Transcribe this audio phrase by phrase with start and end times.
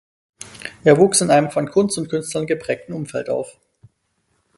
[0.83, 3.59] Er wuchs in einem von Kunst und Künstlern geprägten Umfeld auf.